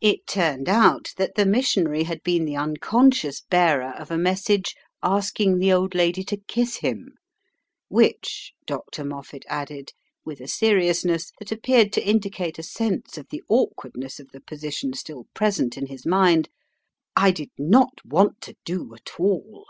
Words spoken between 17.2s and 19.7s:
did not want to do at all."